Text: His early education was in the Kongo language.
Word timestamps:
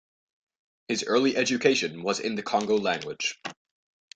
His 0.87 1.03
early 1.03 1.37
education 1.37 2.01
was 2.01 2.19
in 2.19 2.33
the 2.33 2.41
Kongo 2.41 2.75
language. 2.75 3.39